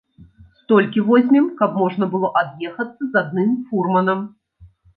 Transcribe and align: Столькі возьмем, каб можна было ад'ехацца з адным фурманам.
Столькі 0.61 1.03
возьмем, 1.09 1.49
каб 1.59 1.77
можна 1.83 2.09
было 2.15 2.33
ад'ехацца 2.43 2.97
з 3.05 3.13
адным 3.25 3.55
фурманам. 3.69 4.19